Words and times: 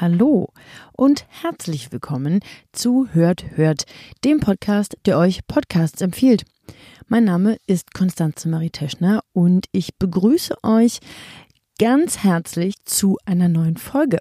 Hallo 0.00 0.48
und 0.96 1.26
herzlich 1.28 1.92
willkommen 1.92 2.40
zu 2.72 3.08
Hört, 3.12 3.44
Hört, 3.56 3.84
dem 4.24 4.40
Podcast, 4.40 4.96
der 5.04 5.18
euch 5.18 5.46
Podcasts 5.46 6.00
empfiehlt. 6.00 6.44
Mein 7.08 7.24
Name 7.24 7.58
ist 7.66 7.92
Konstanze 7.92 8.48
Marie 8.48 8.70
Teschner 8.70 9.20
und 9.34 9.66
ich 9.72 9.98
begrüße 9.98 10.54
euch 10.62 11.00
ganz 11.78 12.24
herzlich 12.24 12.76
zu 12.86 13.18
einer 13.26 13.50
neuen 13.50 13.76
Folge. 13.76 14.20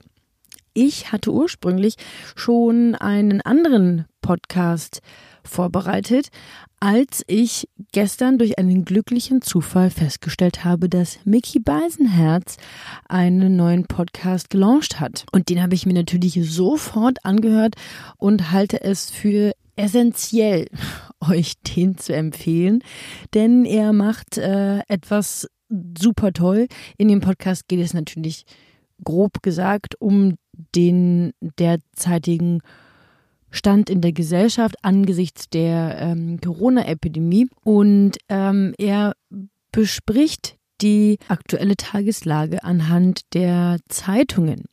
Ich 0.74 1.14
hatte 1.14 1.32
ursprünglich 1.32 1.96
schon 2.36 2.96
einen 2.96 3.40
anderen 3.40 4.06
Podcast 4.22 5.02
vorbereitet, 5.44 6.30
als 6.80 7.24
ich 7.28 7.68
gestern 7.92 8.38
durch 8.38 8.58
einen 8.58 8.86
glücklichen 8.86 9.42
Zufall 9.42 9.90
festgestellt 9.90 10.64
habe, 10.64 10.88
dass 10.88 11.20
Mickey 11.26 11.60
Beisenherz 11.60 12.58
einen 13.08 13.56
neuen 13.56 13.86
Podcast 13.86 14.50
gelauncht 14.50 15.00
hat. 15.00 15.26
Und 15.32 15.50
den 15.50 15.62
habe 15.62 15.76
ich 15.76 15.86
mir 15.86 15.94
natürlich 15.94 16.40
sofort 16.44 17.26
angehört 17.26 17.76
und 18.18 18.52
halte 18.52 18.82
es 18.82 19.10
für 19.10 19.54
essentiell, 19.76 20.68
euch 21.22 21.54
den 21.62 21.98
zu 21.98 22.14
empfehlen, 22.14 22.84
denn 23.34 23.66
er 23.66 23.94
macht 23.94 24.38
äh, 24.38 24.80
etwas 24.88 25.48
super 25.70 26.34
toll. 26.34 26.68
In 26.98 27.08
dem 27.08 27.20
Podcast 27.20 27.68
geht 27.68 27.80
es 27.80 27.94
natürlich 27.94 28.46
grob 29.04 29.42
gesagt 29.42 29.96
um 30.00 30.36
den 30.76 31.32
derzeitigen 31.58 32.62
Stand 33.52 33.90
in 33.90 34.02
der 34.02 34.12
Gesellschaft 34.12 34.76
angesichts 34.84 35.50
der 35.50 35.98
ähm, 36.00 36.40
Corona-Epidemie. 36.42 37.48
Und 37.64 38.18
ähm, 38.30 38.74
er 38.78 39.14
bespricht 39.72 40.58
die 40.82 41.20
aktuelle 41.28 41.76
Tageslage 41.76 42.64
anhand 42.64 43.22
der 43.34 43.78
Zeitungen, 43.90 44.66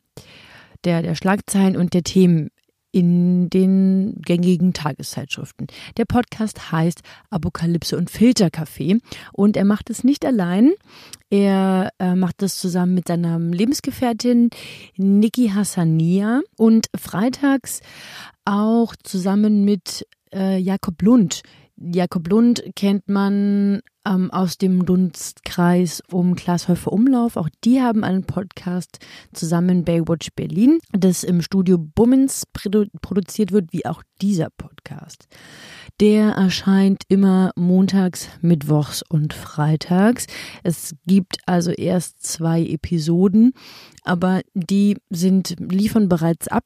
der, 0.85 1.03
der 1.03 1.15
Schlagzeilen 1.15 1.77
und 1.77 1.95
der 1.95 2.03
Themen 2.03 2.51
in 2.97 3.51
den 3.51 4.15
gängigen 4.23 4.73
Tageszeitschriften. 4.73 5.67
Der 5.99 6.07
Podcast 6.07 6.73
heißt 6.73 7.03
Apokalypse 7.29 7.95
und 7.95 8.09
Filterkaffee 8.09 9.01
und 9.35 9.59
er 9.59 9.67
macht 9.67 9.91
es 9.91 10.03
nicht 10.03 10.25
allein. 10.25 10.73
Er 11.29 11.91
äh, 11.99 12.15
macht 12.15 12.43
es 12.43 12.57
zusammen 12.59 12.95
mit 12.95 13.09
seiner 13.09 13.39
Lebensgefährtin 13.39 14.49
Niki 14.97 15.49
Hassania 15.49 16.41
und 16.57 16.87
freitags 16.97 17.83
auch 18.47 18.97
zusammen 19.03 19.67
mit 19.67 20.07
äh, 20.33 20.57
Jakob 20.57 21.03
Lund. 21.03 21.43
Jakob 21.77 22.27
Lund 22.29 22.65
kennt 22.77 23.11
man 23.11 23.83
ähm, 24.07 24.31
aus 24.31 24.59
dem 24.59 24.87
Dunstkreis 24.87 26.03
um 26.11 26.35
Glashäufer 26.35 26.93
Umlauf. 26.93 27.37
Auch 27.37 27.49
die 27.65 27.83
haben 27.83 28.05
einen 28.05 28.25
Podcast 28.25 28.99
zusammen 29.33 29.85
Baywatch 29.85 30.29
Berlin, 30.35 30.79
das 30.93 31.25
im 31.25 31.43
Studio 31.43 31.79
Bummens 31.79 32.45
produ 32.53 32.87
produziert 33.03 33.53
wird, 33.53 33.73
wie 33.73 33.85
auch 33.87 34.03
dieser 34.23 34.49
Podcast. 34.57 35.27
Der 36.01 36.33
erscheint 36.33 37.05
immer 37.09 37.53
montags, 37.57 38.29
mittwochs 38.43 39.03
und 39.09 39.33
freitags. 39.33 40.27
Es 40.63 40.95
gibt 41.07 41.39
also 41.47 41.71
erst 41.71 42.23
zwei 42.23 42.63
Episoden, 42.63 43.53
aber 44.07 44.43
die 44.55 44.97
sind 45.11 45.57
liefern 45.59 46.09
bereits 46.09 46.49
ab. 46.49 46.65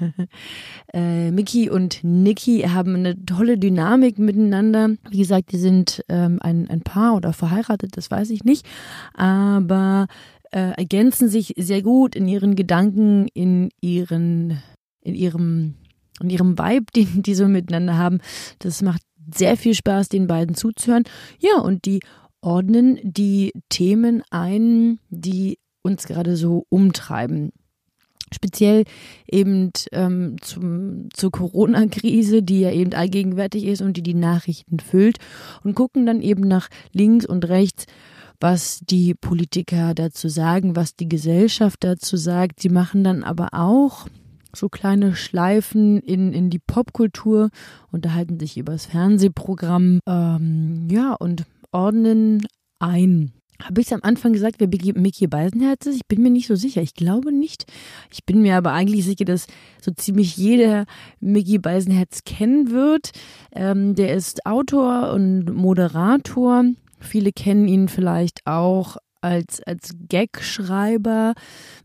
äh, 0.92 1.30
Mickey 1.30 1.70
und 1.70 2.02
Nikki 2.02 2.60
haben 2.62 2.94
eine 2.94 3.24
tolle 3.24 3.58
Dynamik 3.58 4.18
miteinander. 4.18 4.90
Wie 5.10 5.18
gesagt, 5.18 5.52
die 5.52 5.58
sind 5.58 6.04
ähm, 6.08 6.38
ein, 6.40 6.68
ein 6.68 6.82
Paar 6.82 7.16
oder 7.16 7.32
verheiratet, 7.32 7.96
das 7.96 8.10
weiß 8.10 8.30
ich 8.30 8.44
nicht, 8.44 8.66
aber 9.14 10.06
äh, 10.52 10.72
ergänzen 10.76 11.28
sich 11.28 11.54
sehr 11.56 11.82
gut 11.82 12.14
in 12.14 12.28
ihren 12.28 12.54
Gedanken, 12.54 13.28
in 13.34 13.70
ihren, 13.80 14.62
in 15.02 15.14
ihrem 15.14 15.74
und 16.20 16.30
ihrem 16.30 16.58
Vibe, 16.58 16.86
den 16.94 17.22
die 17.22 17.34
so 17.34 17.46
miteinander 17.48 17.98
haben. 17.98 18.20
Das 18.58 18.82
macht 18.82 19.02
sehr 19.34 19.56
viel 19.56 19.74
Spaß, 19.74 20.08
den 20.08 20.26
beiden 20.26 20.54
zuzuhören. 20.54 21.04
Ja, 21.38 21.60
und 21.60 21.84
die 21.84 22.00
ordnen 22.40 22.98
die 23.02 23.52
Themen 23.68 24.22
ein, 24.30 24.98
die 25.10 25.58
uns 25.86 26.06
gerade 26.06 26.36
so 26.36 26.66
umtreiben. 26.68 27.52
Speziell 28.34 28.84
eben 29.30 29.70
ähm, 29.92 30.36
zum, 30.40 31.08
zur 31.14 31.30
Corona-Krise, 31.30 32.42
die 32.42 32.60
ja 32.60 32.72
eben 32.72 32.92
allgegenwärtig 32.92 33.64
ist 33.64 33.82
und 33.82 33.96
die 33.96 34.02
die 34.02 34.14
Nachrichten 34.14 34.80
füllt 34.80 35.18
und 35.62 35.76
gucken 35.76 36.06
dann 36.06 36.20
eben 36.20 36.42
nach 36.42 36.68
links 36.92 37.24
und 37.24 37.48
rechts, 37.48 37.86
was 38.40 38.80
die 38.80 39.14
Politiker 39.14 39.94
dazu 39.94 40.28
sagen, 40.28 40.74
was 40.74 40.96
die 40.96 41.08
Gesellschaft 41.08 41.84
dazu 41.84 42.16
sagt. 42.16 42.60
Sie 42.60 42.68
machen 42.68 43.04
dann 43.04 43.22
aber 43.22 43.50
auch 43.52 44.08
so 44.56 44.68
kleine 44.68 45.14
Schleifen 45.14 46.00
in, 46.00 46.32
in 46.32 46.50
die 46.50 46.58
Popkultur, 46.58 47.50
unterhalten 47.92 48.40
sich 48.40 48.56
über 48.56 48.72
das 48.72 48.86
Fernsehprogramm, 48.86 50.00
ähm, 50.08 50.88
ja, 50.90 51.14
und 51.14 51.44
ordnen 51.70 52.46
ein. 52.80 53.35
Habe 53.62 53.80
ich 53.80 53.86
es 53.86 53.92
am 53.92 54.00
Anfang 54.02 54.32
gesagt, 54.32 54.56
wer 54.58 54.68
Mickey 54.68 55.26
Beisenherz 55.26 55.86
ist? 55.86 55.96
Ich 55.96 56.06
bin 56.06 56.22
mir 56.22 56.30
nicht 56.30 56.46
so 56.46 56.54
sicher. 56.54 56.82
Ich 56.82 56.94
glaube 56.94 57.32
nicht. 57.32 57.64
Ich 58.12 58.24
bin 58.24 58.42
mir 58.42 58.56
aber 58.56 58.72
eigentlich 58.72 59.04
sicher, 59.04 59.24
dass 59.24 59.46
so 59.80 59.90
ziemlich 59.92 60.36
jeder 60.36 60.84
Mickey 61.20 61.58
Beisenherz 61.58 62.24
kennen 62.24 62.70
wird. 62.70 63.12
Ähm, 63.52 63.94
der 63.94 64.14
ist 64.14 64.46
Autor 64.46 65.12
und 65.12 65.54
Moderator. 65.54 66.64
Viele 67.00 67.32
kennen 67.32 67.68
ihn 67.68 67.88
vielleicht 67.88 68.40
auch 68.46 68.96
als, 69.20 69.62
als 69.62 69.94
Gagschreiber. 70.08 71.34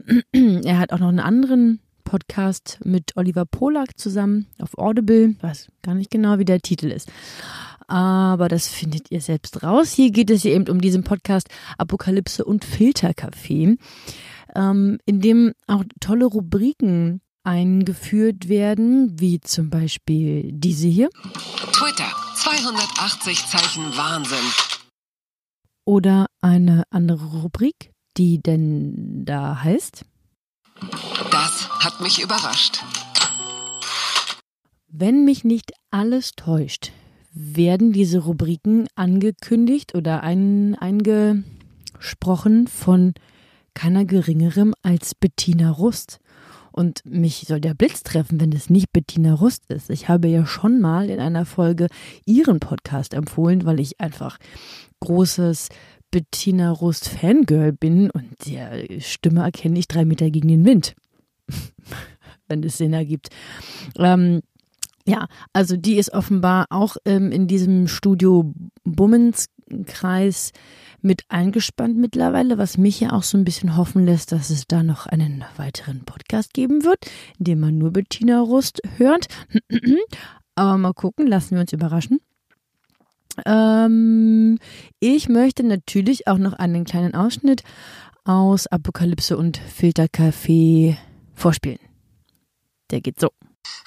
er 0.34 0.78
hat 0.78 0.94
auch 0.94 1.00
noch 1.00 1.10
einen 1.10 1.20
anderen 1.20 1.80
Podcast 2.04 2.80
mit 2.84 3.16
Oliver 3.16 3.46
Polak 3.46 3.98
zusammen 3.98 4.48
auf 4.60 4.78
Audible. 4.78 5.36
Ich 5.38 5.44
weiß 5.44 5.68
gar 5.82 5.96
nicht 5.96 6.12
genau, 6.12 6.40
wie 6.40 6.46
der 6.46 6.60
Titel 6.60 6.92
ist. 6.92 7.12
Aber 7.92 8.48
das 8.48 8.70
findet 8.70 9.12
ihr 9.12 9.20
selbst 9.20 9.64
raus. 9.64 9.92
Hier 9.92 10.12
geht 10.12 10.30
es 10.30 10.46
eben 10.46 10.70
um 10.70 10.80
diesen 10.80 11.04
Podcast 11.04 11.50
Apokalypse 11.78 12.46
und 12.46 12.64
Filterkaffee, 12.64 13.76
ähm, 14.56 14.98
in 15.06 15.20
dem 15.20 15.52
auch 15.68 15.84
tolle 16.00 16.24
Rubriken 16.24 17.20
eingeführt 17.44 18.48
werden, 18.48 19.20
wie 19.20 19.42
zum 19.42 19.70
Beispiel 19.70 20.54
diese 20.54 20.88
hier. 20.88 21.10
Twitter, 21.74 22.08
280 22.38 23.46
Zeichen 23.48 23.84
Wahnsinn. 23.98 24.38
Oder 25.84 26.28
eine 26.40 26.84
andere 26.92 27.26
Rubrik, 27.42 27.92
die 28.16 28.42
denn 28.42 29.26
da 29.26 29.64
heißt. 29.66 30.06
Das 31.30 31.70
hat 31.84 32.00
mich 32.00 32.24
überrascht. 32.24 32.86
Wenn 34.88 35.26
mich 35.26 35.44
nicht 35.44 35.74
alles 35.90 36.32
täuscht, 36.38 36.94
werden 37.34 37.94
diese 37.94 38.20
Rubriken 38.20 38.88
angekündigt 38.96 39.96
oder 39.96 40.24
ein, 40.24 40.76
eingesprochen 40.76 42.68
von 42.68 43.14
keiner 43.74 44.06
geringerem 44.06 44.74
als 44.82 45.16
Bettina 45.16 45.72
Rust. 45.72 46.20
Und 46.74 47.02
mich 47.06 47.46
soll 47.48 47.60
der 47.60 47.74
Blitz 47.74 48.04
treffen, 48.04 48.40
wenn 48.40 48.54
es 48.54 48.70
nicht 48.70 48.94
Bettina 48.94 49.34
Rust 49.34 49.66
ist. 49.70 49.90
Ich 49.90 50.08
habe 50.08 50.30
ja 50.30 50.46
schon 50.46 50.80
mal 50.80 51.10
in 51.10 51.20
einer 51.20 51.46
Folge 51.46 51.88
ihren 52.26 52.60
Podcast 52.60 53.14
empfohlen, 53.14 53.66
weil 53.66 53.80
ich 53.80 54.00
einfach 54.00 54.38
großes 55.02 55.70
Bettina 56.12 56.72
Rust 56.72 57.10
Fangirl 57.10 57.74
bin 57.74 58.10
und 58.10 58.28
der 58.46 58.86
Stimme 59.00 59.42
erkenne 59.44 59.80
ich 59.80 59.88
drei 59.88 60.06
Meter 60.06 60.30
gegen 60.30 60.48
den 60.48 60.66
Wind. 60.66 60.96
wenn 62.52 62.64
es 62.64 62.78
Sinn 62.78 62.94
ergibt. 62.94 63.30
Ähm, 63.98 64.42
ja, 65.06 65.28
also 65.54 65.78
die 65.78 65.98
ist 65.98 66.14
offenbar 66.14 66.66
auch 66.70 66.98
ähm, 67.06 67.32
in 67.32 67.48
diesem 67.48 67.88
Studio 67.88 68.54
Bummenskreis 68.84 70.52
mit 71.02 71.24
eingespannt 71.30 71.98
mittlerweile, 71.98 72.58
was 72.58 72.78
mich 72.78 73.00
ja 73.00 73.12
auch 73.12 73.24
so 73.24 73.38
ein 73.38 73.44
bisschen 73.44 73.76
hoffen 73.78 74.06
lässt, 74.06 74.32
dass 74.32 74.50
es 74.50 74.68
da 74.68 74.84
noch 74.84 75.08
einen 75.08 75.44
weiteren 75.58 76.06
Podcast 76.06 76.54
geben 76.54 76.84
wird, 76.84 77.06
in 77.40 77.46
dem 77.46 77.60
man 77.60 77.78
nur 77.78 77.92
Bettina 77.92 78.40
Rust 78.40 78.82
hört. 78.98 79.28
Aber 80.56 80.78
mal 80.78 80.94
gucken, 80.94 81.28
lassen 81.28 81.56
wir 81.56 81.62
uns 81.62 81.74
überraschen. 81.74 82.20
Ähm, 83.46 84.60
ich 85.00 85.30
möchte 85.30 85.64
natürlich 85.64 86.28
auch 86.28 86.38
noch 86.38 86.54
einen 86.54 86.84
kleinen 86.84 87.16
Ausschnitt 87.16 87.64
aus 88.24 88.68
Apokalypse 88.68 89.38
und 89.38 89.58
Filterkaffee 89.58 90.98
vorspielen. 91.34 91.80
Der 92.92 93.02
geht 93.02 93.20
so. 93.20 93.30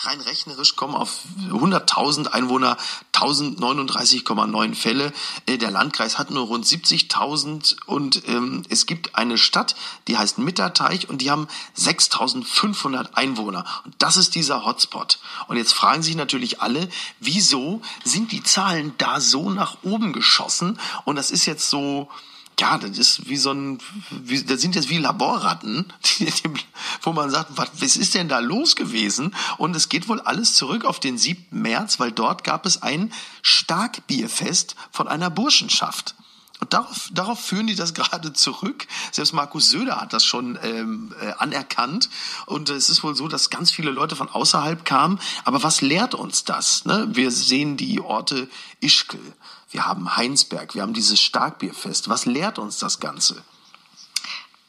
Rein 0.06 0.20
rechnerisch 0.20 0.76
kommen 0.76 0.94
auf 0.94 1.20
100.000 1.48 2.28
Einwohner 2.28 2.76
1039,9 3.12 4.74
Fälle. 4.74 5.12
Äh, 5.46 5.58
der 5.58 5.70
Landkreis 5.70 6.18
hat 6.18 6.30
nur 6.30 6.46
rund 6.46 6.66
70.000 6.66 7.76
und 7.86 8.28
ähm, 8.28 8.62
es 8.68 8.86
gibt 8.86 9.16
eine 9.16 9.38
Stadt, 9.38 9.74
die 10.08 10.18
heißt 10.18 10.38
Mitterteich 10.38 11.08
und 11.08 11.22
die 11.22 11.30
haben 11.30 11.48
6.500 11.78 13.14
Einwohner. 13.14 13.64
Und 13.84 13.94
das 13.98 14.16
ist 14.16 14.34
dieser 14.34 14.64
Hotspot. 14.64 15.18
Und 15.48 15.56
jetzt 15.56 15.72
fragen 15.72 16.02
sich 16.02 16.16
natürlich 16.16 16.60
alle, 16.60 16.88
wieso 17.20 17.80
sind 18.04 18.32
die 18.32 18.42
Zahlen 18.42 18.94
da 18.98 19.20
so 19.20 19.50
nach 19.50 19.78
oben 19.82 20.12
geschossen? 20.12 20.78
Und 21.04 21.16
das 21.16 21.30
ist 21.30 21.46
jetzt 21.46 21.70
so 21.70 22.08
ja, 22.60 22.78
das 22.78 22.98
ist 22.98 23.28
wie 23.28 23.36
so 23.36 23.52
ein, 23.52 23.78
wie, 24.10 24.42
das 24.42 24.60
sind 24.60 24.74
jetzt 24.74 24.88
wie 24.88 24.98
Laborratten, 24.98 25.92
die, 26.18 26.26
die, 26.26 26.50
wo 27.02 27.12
man 27.12 27.30
sagt, 27.30 27.56
was, 27.56 27.70
was 27.80 27.96
ist 27.96 28.14
denn 28.14 28.28
da 28.28 28.38
los 28.38 28.76
gewesen? 28.76 29.34
Und 29.58 29.74
es 29.74 29.88
geht 29.88 30.08
wohl 30.08 30.20
alles 30.20 30.54
zurück 30.54 30.84
auf 30.84 31.00
den 31.00 31.18
7. 31.18 31.46
März, 31.50 32.00
weil 32.00 32.12
dort 32.12 32.44
gab 32.44 32.66
es 32.66 32.82
ein 32.82 33.12
Starkbierfest 33.42 34.76
von 34.90 35.08
einer 35.08 35.30
Burschenschaft. 35.30 36.14
Und 36.60 36.72
darauf, 36.72 37.10
darauf 37.12 37.40
führen 37.40 37.66
die 37.66 37.74
das 37.74 37.94
gerade 37.94 38.32
zurück. 38.32 38.86
Selbst 39.10 39.32
Markus 39.32 39.70
Söder 39.70 40.00
hat 40.00 40.12
das 40.12 40.24
schon 40.24 40.58
ähm, 40.62 41.14
äh, 41.20 41.32
anerkannt. 41.38 42.08
Und 42.46 42.70
es 42.70 42.88
ist 42.88 43.02
wohl 43.02 43.16
so, 43.16 43.28
dass 43.28 43.50
ganz 43.50 43.70
viele 43.70 43.90
Leute 43.90 44.16
von 44.16 44.28
außerhalb 44.28 44.84
kamen. 44.84 45.18
Aber 45.44 45.62
was 45.62 45.80
lehrt 45.80 46.14
uns 46.14 46.44
das? 46.44 46.84
Ne? 46.84 47.08
Wir 47.10 47.30
sehen 47.30 47.76
die 47.76 48.00
Orte 48.00 48.48
Ischgl, 48.80 49.20
wir 49.74 49.86
haben 49.86 50.16
Heinsberg, 50.16 50.76
wir 50.76 50.82
haben 50.82 50.94
dieses 50.94 51.20
Starkbierfest. 51.20 52.08
Was 52.08 52.26
lehrt 52.26 52.60
uns 52.60 52.78
das 52.78 53.00
Ganze? 53.00 53.42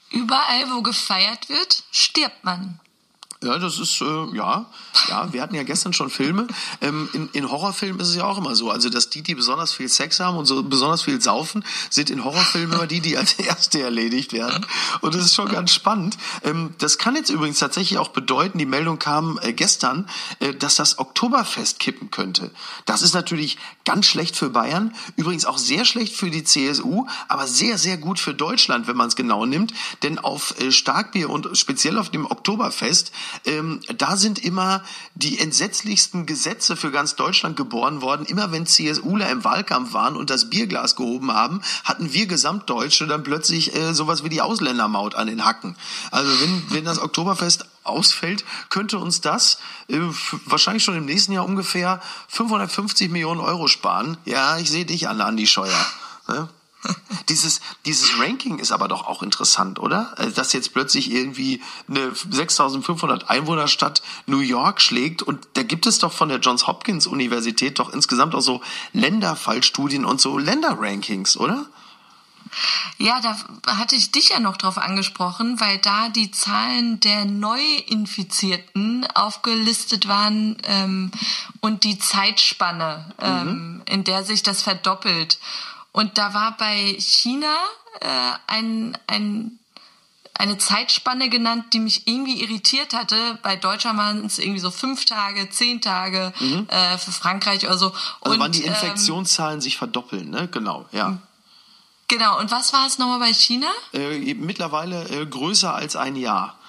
Überall, 0.09 0.71
wo 0.71 0.81
gefeiert 0.81 1.47
wird, 1.47 1.83
stirbt 1.91 2.43
man. 2.43 2.79
Ja, 3.45 3.59
das 3.59 3.77
ist, 3.77 4.01
äh, 4.01 4.35
ja, 4.35 4.65
ja, 5.07 5.31
wir 5.31 5.41
hatten 5.43 5.53
ja 5.53 5.61
gestern 5.61 5.93
schon 5.93 6.09
Filme. 6.09 6.47
Ähm, 6.81 7.07
in, 7.13 7.29
in 7.33 7.51
Horrorfilmen 7.51 7.99
ist 7.99 8.09
es 8.09 8.15
ja 8.15 8.23
auch 8.23 8.39
immer 8.39 8.55
so. 8.55 8.71
Also, 8.71 8.89
dass 8.89 9.11
die, 9.11 9.21
die 9.21 9.35
besonders 9.35 9.71
viel 9.71 9.87
Sex 9.87 10.19
haben 10.19 10.35
und 10.35 10.47
so 10.47 10.63
besonders 10.63 11.03
viel 11.03 11.21
saufen, 11.21 11.63
sind 11.91 12.09
in 12.09 12.23
Horrorfilmen 12.23 12.73
immer 12.73 12.87
die, 12.87 13.01
die 13.01 13.17
als 13.17 13.33
Erste 13.39 13.83
erledigt 13.83 14.33
werden. 14.33 14.65
Und 15.01 15.13
das 15.13 15.23
ist 15.23 15.35
schon 15.35 15.49
ganz 15.49 15.71
spannend. 15.71 16.17
Ähm, 16.43 16.73
das 16.79 16.97
kann 16.97 17.15
jetzt 17.15 17.29
übrigens 17.29 17.59
tatsächlich 17.59 17.99
auch 17.99 18.07
bedeuten, 18.07 18.57
die 18.57 18.65
Meldung 18.65 18.97
kam 18.97 19.39
äh, 19.43 19.53
gestern, 19.53 20.09
äh, 20.39 20.55
dass 20.55 20.75
das 20.75 20.97
Oktoberfest 20.97 21.77
kippen 21.77 22.09
könnte. 22.09 22.49
Das 22.85 23.03
ist 23.03 23.13
natürlich 23.13 23.59
ganz 23.83 24.07
schlecht 24.07 24.35
für 24.35 24.49
Bayern, 24.49 24.95
übrigens 25.17 25.45
auch 25.45 25.59
sehr 25.59 25.85
schlecht 25.85 26.15
für 26.15 26.31
die 26.31 26.43
CSU, 26.43 27.05
aber 27.27 27.45
sehr, 27.45 27.77
sehr 27.77 27.97
gut 27.97 28.19
für 28.19 28.33
Deutschland, 28.33 28.87
wenn 28.87 28.97
man 28.97 29.09
es 29.09 29.15
genau 29.15 29.45
nimmt. 29.45 29.71
Denn 30.01 30.17
auf 30.17 30.59
äh, 30.59 30.71
Starkbier 30.71 31.29
und 31.29 31.55
speziell 31.55 31.99
auf 31.99 32.09
dem 32.09 32.25
Oktoberfest 32.25 33.11
ähm, 33.45 33.81
da 33.97 34.17
sind 34.17 34.39
immer 34.39 34.83
die 35.15 35.39
entsetzlichsten 35.39 36.25
Gesetze 36.25 36.75
für 36.75 36.91
ganz 36.91 37.15
Deutschland 37.15 37.57
geboren 37.57 38.01
worden. 38.01 38.25
Immer 38.25 38.51
wenn 38.51 38.65
CSUler 38.65 39.29
im 39.29 39.43
Wahlkampf 39.43 39.93
waren 39.93 40.15
und 40.15 40.29
das 40.29 40.49
Bierglas 40.49 40.95
gehoben 40.95 41.31
haben, 41.31 41.61
hatten 41.83 42.13
wir 42.13 42.27
Gesamtdeutsche 42.27 43.07
dann 43.07 43.23
plötzlich 43.23 43.75
äh, 43.75 43.93
sowas 43.93 44.23
wie 44.23 44.29
die 44.29 44.41
Ausländermaut 44.41 45.15
an 45.15 45.27
den 45.27 45.45
Hacken. 45.45 45.75
Also 46.11 46.31
wenn, 46.41 46.63
wenn 46.69 46.85
das 46.85 46.99
Oktoberfest 46.99 47.65
ausfällt, 47.83 48.43
könnte 48.69 48.97
uns 48.97 49.21
das 49.21 49.59
äh, 49.87 49.99
wahrscheinlich 50.45 50.83
schon 50.83 50.97
im 50.97 51.05
nächsten 51.05 51.31
Jahr 51.31 51.45
ungefähr 51.45 52.01
550 52.29 53.11
Millionen 53.11 53.41
Euro 53.41 53.67
sparen. 53.67 54.17
Ja, 54.25 54.57
ich 54.57 54.69
sehe 54.69 54.85
dich 54.85 55.07
an, 55.07 55.21
Andi 55.21 55.47
Scheuer. 55.47 55.85
Ne? 56.27 56.49
dieses, 57.29 57.61
dieses 57.85 58.19
Ranking 58.19 58.59
ist 58.59 58.71
aber 58.71 58.87
doch 58.87 59.07
auch 59.07 59.23
interessant, 59.23 59.79
oder? 59.79 60.13
Also, 60.17 60.31
dass 60.31 60.53
jetzt 60.53 60.73
plötzlich 60.73 61.11
irgendwie 61.11 61.61
eine 61.87 62.13
6500 62.13 63.29
Einwohnerstadt 63.29 64.01
New 64.25 64.39
York 64.39 64.81
schlägt 64.81 65.21
und 65.21 65.47
da 65.53 65.63
gibt 65.63 65.85
es 65.85 65.99
doch 65.99 66.11
von 66.11 66.29
der 66.29 66.39
Johns 66.39 66.67
Hopkins 66.67 67.07
Universität 67.07 67.79
doch 67.79 67.93
insgesamt 67.93 68.35
auch 68.35 68.41
so 68.41 68.61
Länderfallstudien 68.93 70.05
und 70.05 70.21
so 70.21 70.37
Länderrankings, 70.37 71.37
oder? 71.37 71.65
Ja, 72.97 73.19
da 73.19 73.35
hatte 73.75 73.95
ich 73.95 74.11
dich 74.11 74.29
ja 74.29 74.39
noch 74.39 74.55
drauf 74.57 74.77
angesprochen, 74.77 75.59
weil 75.59 75.79
da 75.79 76.09
die 76.09 76.31
Zahlen 76.31 76.99
der 77.01 77.25
Neuinfizierten 77.25 79.05
aufgelistet 79.13 80.07
waren 80.07 80.57
ähm, 80.63 81.11
und 81.59 81.83
die 81.83 81.99
Zeitspanne, 81.99 83.13
ähm, 83.19 83.47
mhm. 83.47 83.81
in 83.85 84.03
der 84.05 84.23
sich 84.23 84.43
das 84.43 84.61
verdoppelt. 84.61 85.39
Und 85.95 86.17
da 86.17 86.33
war 86.33 86.57
bei 86.57 86.97
China 86.99 87.55
äh, 88.01 88.33
ein, 88.47 88.97
ein, 89.07 89.59
eine 90.33 90.57
Zeitspanne 90.57 91.29
genannt, 91.29 91.67
die 91.71 91.79
mich 91.79 92.05
irgendwie 92.05 92.41
irritiert 92.41 92.93
hatte. 92.93 93.39
Bei 93.43 93.55
Deutschland 93.55 93.97
waren 93.97 94.25
es 94.25 94.37
irgendwie 94.37 94.59
so 94.59 94.71
fünf 94.71 95.05
Tage, 95.05 95.49
zehn 95.49 95.79
Tage, 95.79 96.33
mhm. 96.37 96.67
äh, 96.67 96.97
für 96.97 97.13
Frankreich 97.13 97.65
oder 97.65 97.77
so. 97.77 97.93
Also 98.19 98.33
und, 98.33 98.39
wann 98.41 98.51
die 98.51 98.63
ähm, 98.63 98.73
Infektionszahlen 98.73 99.59
ähm, 99.59 99.61
sich 99.61 99.77
verdoppeln, 99.77 100.29
ne? 100.29 100.49
Genau, 100.49 100.85
ja. 100.91 101.17
Genau, 102.09 102.39
und 102.39 102.51
was 102.51 102.73
war 102.73 102.85
es 102.85 102.97
nochmal 102.97 103.19
bei 103.19 103.33
China? 103.33 103.67
Äh, 103.93 104.33
mittlerweile 104.33 105.07
äh, 105.07 105.25
größer 105.25 105.73
als 105.73 105.95
ein 105.95 106.17
Jahr. 106.17 106.59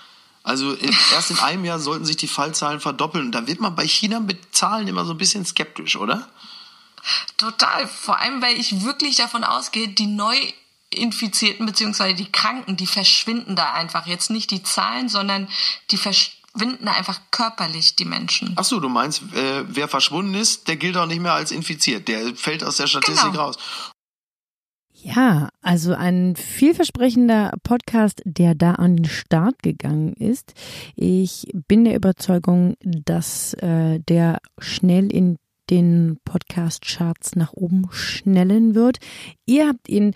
Also 0.44 0.72
äh, 0.72 0.92
erst 1.12 1.32
in 1.32 1.40
einem 1.40 1.64
Jahr 1.64 1.80
sollten 1.80 2.04
sich 2.04 2.16
die 2.16 2.28
Fallzahlen 2.28 2.78
verdoppeln. 2.78 3.32
Da 3.32 3.48
wird 3.48 3.58
man 3.58 3.74
bei 3.74 3.88
China 3.88 4.20
mit 4.20 4.54
Zahlen 4.54 4.86
immer 4.86 5.04
so 5.04 5.14
ein 5.14 5.18
bisschen 5.18 5.44
skeptisch, 5.44 5.96
oder? 5.96 6.28
Total. 7.36 7.86
Vor 7.86 8.20
allem, 8.20 8.42
weil 8.42 8.58
ich 8.58 8.84
wirklich 8.84 9.16
davon 9.16 9.44
ausgehe, 9.44 9.88
die 9.88 10.06
Neuinfizierten 10.06 11.66
bzw. 11.66 12.14
die 12.14 12.30
Kranken, 12.30 12.76
die 12.76 12.86
verschwinden 12.86 13.56
da 13.56 13.72
einfach. 13.72 14.06
Jetzt 14.06 14.30
nicht 14.30 14.50
die 14.50 14.62
Zahlen, 14.62 15.08
sondern 15.08 15.48
die 15.90 15.96
verschwinden 15.96 16.88
einfach 16.88 17.20
körperlich, 17.30 17.96
die 17.96 18.04
Menschen. 18.04 18.52
Ach 18.56 18.64
so, 18.64 18.80
du 18.80 18.88
meinst, 18.88 19.22
äh, 19.34 19.64
wer 19.66 19.88
verschwunden 19.88 20.34
ist, 20.34 20.68
der 20.68 20.76
gilt 20.76 20.96
auch 20.96 21.06
nicht 21.06 21.20
mehr 21.20 21.34
als 21.34 21.50
infiziert. 21.50 22.08
Der 22.08 22.34
fällt 22.34 22.64
aus 22.64 22.76
der 22.76 22.86
Statistik 22.86 23.32
genau. 23.32 23.44
raus. 23.44 23.58
Ja, 25.06 25.50
also 25.62 25.94
ein 25.94 26.34
vielversprechender 26.34 27.52
Podcast, 27.62 28.22
der 28.24 28.56
da 28.56 28.72
an 28.72 28.96
den 28.96 29.04
Start 29.04 29.62
gegangen 29.62 30.14
ist. 30.14 30.54
Ich 30.96 31.46
bin 31.68 31.84
der 31.84 31.94
Überzeugung, 31.94 32.74
dass 32.82 33.54
äh, 33.54 34.00
der 34.00 34.38
schnell 34.58 35.12
in 35.12 35.36
den 35.70 36.18
Podcast-Charts 36.24 37.36
nach 37.36 37.52
oben 37.52 37.88
schnellen 37.90 38.74
wird. 38.74 38.98
Ihr 39.46 39.68
habt 39.68 39.88
ihn 39.88 40.14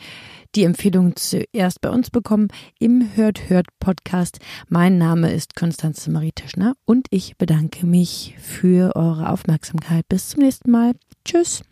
die 0.54 0.64
Empfehlung 0.64 1.16
zuerst 1.16 1.80
bei 1.80 1.90
uns 1.90 2.10
bekommen 2.10 2.48
im 2.78 3.10
Hört 3.14 3.48
Hört 3.48 3.66
Podcast. 3.78 4.38
Mein 4.68 4.98
Name 4.98 5.32
ist 5.32 5.54
Konstanze 5.54 6.10
Marie 6.10 6.32
Teschner 6.32 6.74
und 6.84 7.06
ich 7.10 7.36
bedanke 7.36 7.86
mich 7.86 8.34
für 8.38 8.96
eure 8.96 9.30
Aufmerksamkeit. 9.30 10.08
Bis 10.08 10.30
zum 10.30 10.42
nächsten 10.42 10.70
Mal. 10.70 10.92
Tschüss. 11.24 11.62